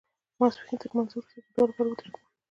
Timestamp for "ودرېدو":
1.89-2.19